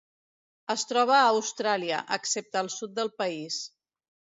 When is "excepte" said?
2.21-2.63